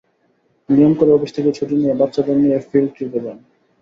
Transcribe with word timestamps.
নিয়ম 0.69 0.93
করে 0.99 1.11
অফিস 1.13 1.31
থেকে 1.37 1.49
ছুটি 1.57 1.75
নিয়ে 1.75 1.93
বাচ্চাদের 2.01 2.37
নিয়ে 2.41 2.57
ফিল্ড 2.69 2.89
ট্রিপে 2.95 3.19
যান। 3.25 3.37